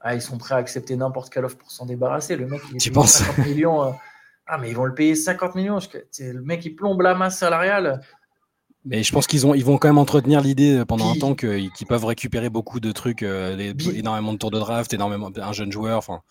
[0.00, 2.36] ah, ils sont prêts à accepter n'importe quelle offre pour s'en débarrasser.
[2.36, 3.18] Le mec, il tu penses?
[3.18, 3.82] 50 millions.
[3.82, 3.90] Euh,
[4.46, 5.78] ah, mais ils vont le payer 50 millions.
[6.20, 8.00] Le mec, il plombe la masse salariale.
[8.88, 12.06] Mais je pense qu'ils ils vont quand même entretenir l'idée pendant un temps qu'ils peuvent
[12.06, 15.98] récupérer beaucoup de trucs, euh, énormément de tours de draft, énormément un jeune joueur.
[15.98, 16.22] Enfin.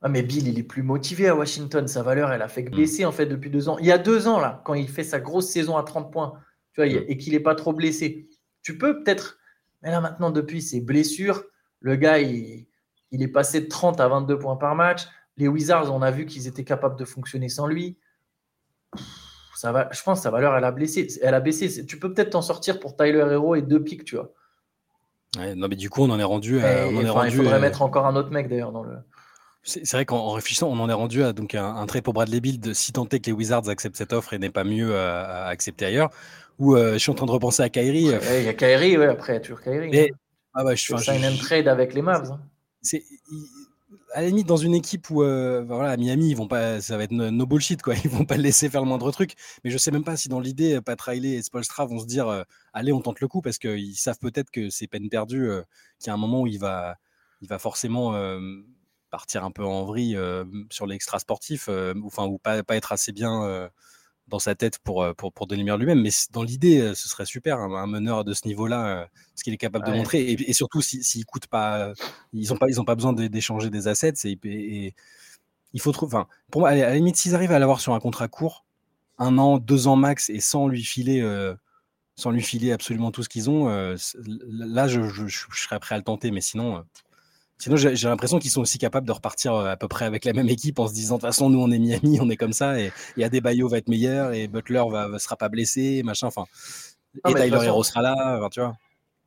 [0.00, 1.88] Ah, mais Bill, il est plus motivé à Washington.
[1.88, 2.76] Sa valeur, elle a fait que mm.
[2.76, 3.78] baisser en fait depuis deux ans.
[3.78, 6.34] Il y a deux ans, là, quand il fait sa grosse saison à 30 points,
[6.72, 7.04] tu vois, mm.
[7.08, 8.28] et qu'il n'est pas trop blessé.
[8.62, 9.38] Tu peux peut-être.
[9.82, 11.42] Mais là, maintenant, depuis ses blessures,
[11.80, 12.66] le gars, il,
[13.10, 15.02] il est passé de 30 à 22 points par match.
[15.36, 17.98] Les Wizards, on a vu qu'ils étaient capables de fonctionner sans lui
[19.58, 21.84] ça va, je pense que sa valeur, elle a, blessé, elle a baissé.
[21.84, 24.30] Tu peux peut-être t'en sortir pour Tyler Hero et deux pics, tu vois.
[25.36, 26.58] non, mais du coup, on en est rendu.
[26.58, 28.92] on est rendu il faudrait mettre encore un autre mec d'ailleurs dans le.
[29.64, 32.60] C'est vrai qu'en réfléchissant, on en est rendu à donc un, trait pour Bradley Bill
[32.60, 35.86] de si tenter que les Wizards acceptent cette offre et n'est pas mieux à, accepter
[35.86, 36.10] ailleurs.
[36.60, 38.12] Ou euh, je suis en train de repenser à Kyrie.
[38.38, 39.90] Il y a Kyrie, ouais, après, toujours Kyrie.
[39.90, 40.12] Mais,
[40.54, 42.30] ah ouais, je, sign and trade avec les Mavs.
[42.30, 42.40] Hein.
[42.80, 43.02] C'est
[44.12, 46.96] à la limite dans une équipe où euh, voilà, à Miami ils vont pas ça
[46.96, 47.94] va être no, bullshit quoi.
[48.04, 49.34] Ils vont pas le laisser faire le moindre truc.
[49.64, 52.28] Mais je sais même pas si dans l'idée Pat Riley et Spolstra vont se dire
[52.28, 52.42] euh,
[52.72, 55.62] allez on tente le coup parce qu'ils savent peut-être que c'est peine perdue euh,
[55.98, 56.96] qu'il y a un moment où il va
[57.40, 58.14] il va forcément
[59.10, 60.18] partir un peu en vrille
[60.70, 61.68] sur l'extra sportif
[62.04, 63.70] enfin ou pas, pas être assez bien
[64.28, 66.00] dans sa tête pour, euh, pour, pour le lui-même.
[66.00, 69.52] Mais dans l'idée, euh, ce serait super, un, meneur de ce niveau-là, euh, ce qu'il
[69.52, 70.32] est capable de montrer.
[70.32, 71.92] Et, surtout, s'il si, coûte pas,
[72.32, 74.14] ils n'ont pas, ils ont pas besoin d'échanger des assets.
[74.24, 74.94] Et,
[75.74, 76.14] il faut trouver.
[76.16, 78.64] Enfin, pour moi, à la limite, s'ils arrivent à l'avoir sur un contrat court,
[79.18, 81.22] un an, deux ans max, et sans lui filer.
[82.16, 85.98] sans lui filer absolument tout ce qu'ils ont, là je, je, je, serais prêt à
[85.98, 86.84] le tenter, mais sinon,
[87.58, 90.32] Sinon, j'ai l'impression qu'ils sont aussi capables de repartir euh, à peu près avec la
[90.32, 92.52] même équipe en se disant de toute façon, nous, on est Miami, on est comme
[92.52, 96.28] ça, et, et Adebayo va être meilleur, et Butler va, sera pas blessé, machin.
[96.28, 96.44] Enfin,
[97.28, 98.74] et Tyler Hero sera là, tu vois.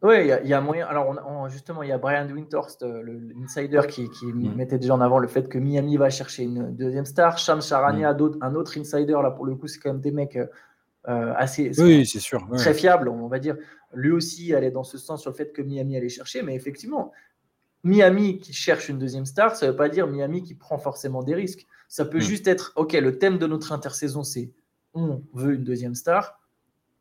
[0.03, 0.87] Oui, il y, a moyen.
[0.87, 3.03] Alors, justement, il y a Brian Winterst, euh,
[3.39, 4.55] l'insider, qui, qui mm.
[4.55, 7.37] mettait déjà en avant le fait que Miami va chercher une deuxième star.
[7.37, 8.39] Sham Charania, mm.
[8.41, 11.79] un autre insider, là, pour le coup, c'est quand même des mecs euh, assez.
[11.79, 12.47] Oui, c'est sûr.
[12.57, 13.57] Très fiables, on va dire.
[13.93, 17.11] Lui aussi allait dans ce sens sur le fait que Miami allait chercher, mais effectivement,
[17.83, 21.23] Miami qui cherche une deuxième star, ça ne veut pas dire Miami qui prend forcément
[21.23, 21.65] des risques.
[21.87, 22.21] Ça peut hmm.
[22.21, 24.51] juste être, OK, le thème de notre intersaison, c'est
[24.93, 26.39] on veut une deuxième star.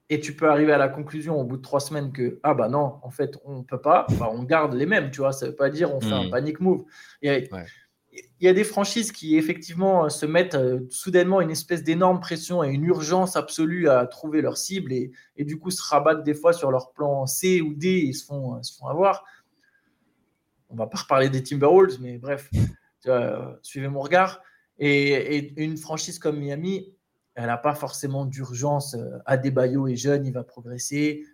[0.08, 2.68] Et tu peux arriver à la conclusion au bout de trois semaines que, ah bah
[2.68, 5.32] non, en fait, on ne peut pas, bah, on garde les mêmes, tu vois.
[5.32, 6.30] Ça ne veut pas dire on fait un hmm.
[6.30, 6.84] panic move.
[7.22, 7.46] Il
[8.40, 12.68] y, a, des franchises qui, effectivement, se mettent euh, soudainement une espèce d'énorme pression et
[12.68, 16.72] une urgence absolue à trouver leur cible et, du coup se rabattent des fois sur
[16.72, 19.24] leur plan C ou D et se font, se font avoir
[20.70, 22.50] on va pas reparler des Timberwolves, mais bref,
[23.62, 24.42] suivez mon regard.
[24.78, 26.94] Et, une franchise comme Miami,
[27.34, 28.94] elle n'a pas forcément d'urgence.
[28.94, 31.24] Euh, Adebayo est jeune, il va progresser.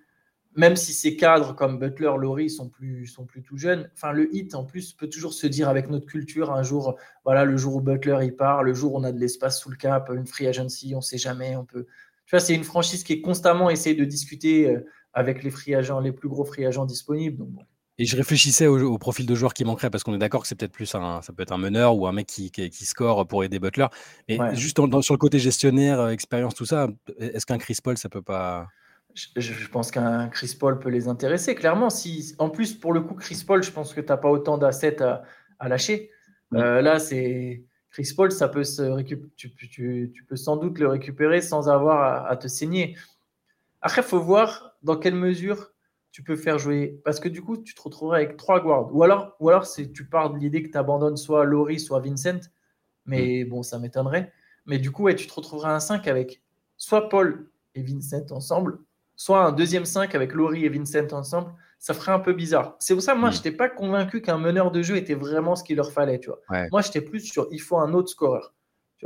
[0.54, 3.90] Même si ces cadres comme Butler, Laurie sont plus, sont plus tout jeunes.
[3.94, 7.44] Enfin, le hit, en plus, peut toujours se dire avec notre culture, un jour, voilà,
[7.44, 9.76] le jour où Butler il part, le jour où on a de l'espace sous le
[9.76, 11.86] cap, une free agency, on ne sait jamais, on peut.
[12.24, 15.74] Tu vois, c'est une franchise qui est constamment essayé de discuter euh, avec les free
[15.74, 17.38] agents, les plus gros free agents disponibles.
[17.38, 17.66] Donc,
[17.98, 20.54] et je réfléchissais au, profil de joueur qui manquerait parce qu'on est d'accord que c'est
[20.54, 23.42] peut-être plus un, ça peut être un meneur ou un mec qui, qui, score pour
[23.42, 23.86] aider Butler.
[24.28, 28.08] Mais juste sur le côté gestionnaire, euh, expérience, tout ça, est-ce qu'un Chris Paul, ça
[28.08, 28.68] peut pas.
[29.14, 31.88] Je, pense qu'un Chris Paul peut les intéresser, clairement.
[31.88, 34.58] Si, en plus, pour le coup, Chris Paul, je pense que tu n'as pas autant
[34.58, 35.22] d'assets à,
[35.58, 36.10] à, lâcher.
[36.52, 37.64] Euh, là, c'est.
[37.90, 39.34] Chris Paul, ça peut se récup...
[39.36, 39.70] tu, tu,
[40.12, 42.94] tu, peux sans doute le récupérer sans avoir à, à te saigner.
[43.80, 45.72] Après, il faut voir dans quelle mesure
[46.16, 46.98] tu peux faire jouer.
[47.04, 48.88] Parce que du coup, tu te retrouveras avec trois guards.
[48.96, 52.40] Ou alors, ou alors tu pars de l'idée que tu abandonnes soit Laurie, soit Vincent.
[53.04, 53.50] Mais mm.
[53.50, 54.32] bon, ça m'étonnerait.
[54.64, 56.40] Mais du coup, ouais, tu te retrouveras un 5 avec
[56.78, 58.78] soit Paul et Vincent ensemble,
[59.14, 61.52] soit un deuxième 5 avec Laurie et Vincent ensemble.
[61.78, 62.76] Ça ferait un peu bizarre.
[62.78, 63.32] C'est pour ça, moi, mm.
[63.32, 66.18] je n'étais pas convaincu qu'un meneur de jeu était vraiment ce qu'il leur fallait.
[66.18, 66.40] Tu vois.
[66.72, 68.54] Moi, j'étais plus sur il faut un autre scoreur.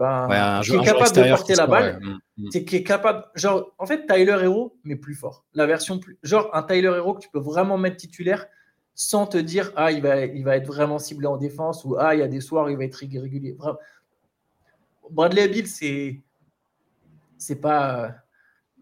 [0.01, 2.49] Tu vois, qui est capable de porter la balle, mm, mm.
[2.65, 5.45] qui est capable, genre, en fait, Tyler Hero, mais plus fort.
[5.53, 8.47] La version plus, genre un Tyler Hero que tu peux vraiment mettre titulaire
[8.95, 12.15] sans te dire, ah, il va, il va être vraiment ciblé en défense ou ah,
[12.15, 13.57] il y a des soirs où il va être irrégulier.
[15.11, 16.21] Bradley Bill, c'est,
[17.37, 18.15] c'est pas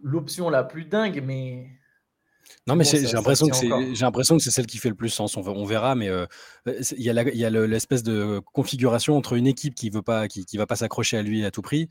[0.02, 1.68] l'option la plus dingue, mais
[2.66, 5.08] non, mais j'ai l'impression que c'est j'ai l'impression que c'est celle qui fait le plus
[5.08, 5.36] sens.
[5.36, 6.26] On, on verra, mais euh,
[6.66, 10.28] il y a il y a l'espèce de configuration entre une équipe qui veut pas
[10.28, 11.88] qui, qui va pas s'accrocher à lui à tout prix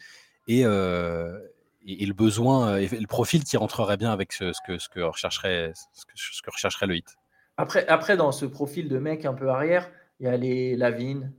[0.48, 1.38] et, euh,
[1.86, 5.00] et, le besoin et le profil qui rentrerait bien avec ce, ce que ce que
[5.00, 7.16] rechercherait ce que, ce que rechercherait le hit.
[7.58, 9.90] Après après dans ce profil de mec un peu arrière,
[10.20, 11.32] il y a les Lavigne,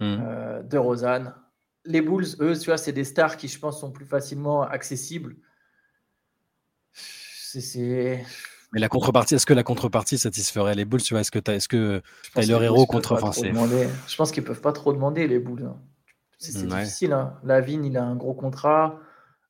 [0.00, 0.16] mmh.
[0.20, 1.34] euh, De Rosanne.
[1.84, 5.36] Les Bulls, eux, tu vois, c'est des stars qui, je pense, sont plus facilement accessibles.
[7.60, 8.24] C'est
[8.74, 11.00] mais la contrepartie, est-ce que la contrepartie satisferait les boules?
[11.00, 12.02] Tu vois Est-ce que, as, est-ce que
[12.34, 13.12] Tyler Hero contre.
[13.12, 15.62] Enfin, je pense qu'ils peuvent pas trop demander les boules.
[15.62, 15.76] Hein.
[16.38, 17.12] C'est difficile.
[17.12, 17.38] Hein.
[17.44, 18.98] Lavigne, il a un gros contrat.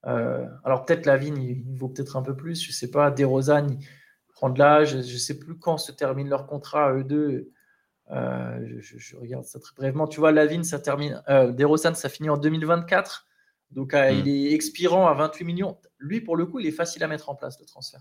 [0.06, 2.62] Euh, alors peut-être Lavigne, il, il vaut peut-être un peu plus.
[2.62, 3.10] Je sais pas.
[3.10, 3.86] Desrosanne, il
[4.34, 4.90] prend de l'âge.
[4.90, 7.50] Je, ne sais plus quand se termine leur contrat, eux deux.
[8.10, 10.06] Euh, je, regarde ça très brièvement.
[10.06, 11.22] Tu vois, Lavigne, ça termine.
[11.30, 13.26] Euh, Desrosanne, ça finit en 2024.
[13.74, 14.28] Donc, euh, il hmm.
[14.28, 15.78] est expirant à 28 millions.
[15.98, 18.00] Lui, pour le coup, il est facile à mettre en place, le transfert.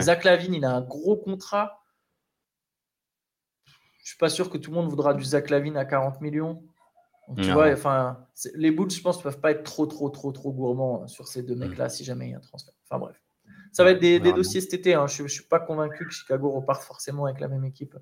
[0.00, 1.84] Zach Lavine, il a un gros contrat.
[4.02, 6.62] Je suis pas sûr que tout le monde voudra du Zach Lavine à 40 millions.
[7.36, 11.06] tu vois, enfin, les Bulls, je pense, peuvent pas être trop, trop, trop, trop gourmands
[11.08, 12.74] sur ces deux mecs-là si jamais il y a un transfert.
[12.88, 13.22] Enfin bref,
[13.70, 14.94] ça va être des, dossiers cet été.
[14.94, 15.06] Hein.
[15.06, 17.96] Je, ne suis pas convaincu que Chicago reparte forcément avec la même équipe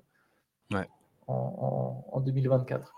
[1.27, 2.93] en, en 2024.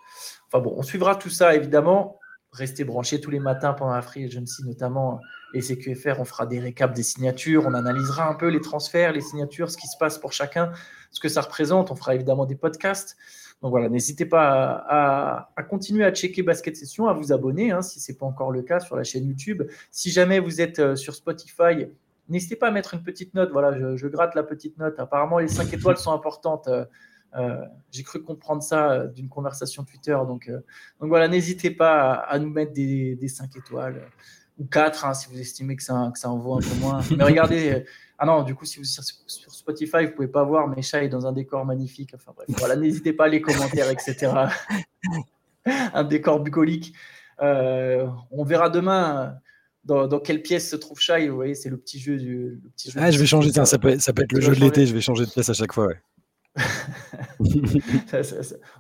[0.48, 2.20] Enfin bon, on suivra tout ça évidemment
[2.54, 5.20] restez branchés tous les matins pendant la Free Agency, notamment
[5.54, 6.20] les CQFR.
[6.20, 9.78] On fera des récaps des signatures, on analysera un peu les transferts, les signatures, ce
[9.78, 10.72] qui se passe pour chacun,
[11.12, 11.92] ce que ça représente.
[11.92, 13.18] On fera évidemment des podcasts.
[13.62, 14.86] Donc voilà, n'hésitez pas
[15.56, 18.52] à, continuer à checker Basket Session, à vous abonner hein, si ce n'est pas encore
[18.52, 19.64] le cas sur la chaîne YouTube.
[19.90, 21.88] Si jamais vous êtes euh, sur Spotify,
[22.28, 23.52] n'hésitez pas à mettre une petite note.
[23.52, 25.00] Voilà, je, je, gratte la petite note.
[25.00, 26.68] Apparemment, les 5 étoiles sont importantes.
[27.36, 30.18] Euh, j'ai cru comprendre ça euh, d'une conversation Twitter.
[30.28, 30.60] Donc, euh,
[31.00, 34.02] donc voilà, n'hésitez pas à, nous mettre des, des 5 étoiles
[34.60, 37.02] ou 4 hein, si vous estimez que ça, que ça en vaut un peu moins.
[37.18, 37.86] Mais regardez,
[38.20, 41.04] ah non, du coup, si vous êtes sur Spotify, vous pouvez pas voir, mais chat
[41.04, 42.12] est dans un décor magnifique.
[42.16, 44.32] Enfin bref, voilà, n'hésitez pas à les commentaires, etc.
[45.66, 46.94] un décor bucolique.
[47.40, 49.38] on verra demain.
[49.84, 52.62] Dans, dans, quelle pièce se trouve Shai Vous voyez, c'est le petit jeu du.
[52.64, 54.62] Le petit jeu ah, je vais changer, ça peut, ça peut être le jeu de
[54.62, 55.88] l'été, je vais changer de pièce à chaque fois.
[55.88, 56.00] Ouais.
[57.40, 57.46] on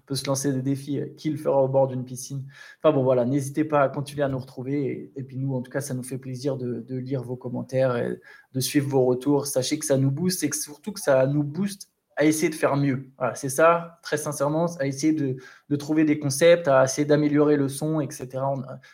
[0.05, 0.99] peut se lancer des défis.
[0.99, 2.45] Euh, qui le fera au bord d'une piscine
[2.77, 5.11] Enfin bon, voilà, n'hésitez pas à continuer à nous retrouver.
[5.15, 8.19] Et, puis nous, en tout cas, ça nous fait plaisir de, lire vos commentaires et
[8.53, 9.47] de suivre vos retours.
[9.47, 12.55] Sachez que ça nous booste et que surtout que ça nous booste à essayer de
[12.55, 13.09] faire mieux.
[13.17, 17.67] Voilà, c'est ça, très sincèrement, à essayer de, trouver des concepts, à essayer d'améliorer le
[17.67, 18.29] son, etc.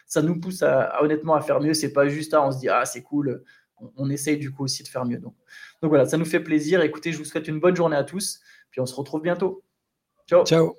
[0.05, 1.73] ça nous pousse à, honnêtement à faire mieux.
[1.73, 3.43] C'est pas juste à on se dit ah c'est cool.
[3.97, 5.19] On, essaye du coup aussi de faire mieux.
[5.19, 5.33] Donc
[5.81, 6.81] voilà, ça nous fait plaisir.
[6.81, 8.41] Écoutez, je vous souhaite une bonne journée à tous.
[8.71, 9.63] Puis on se retrouve bientôt.
[10.27, 10.45] Ciao.
[10.45, 10.77] Ciao.